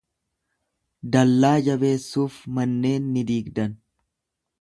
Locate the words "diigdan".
3.33-3.77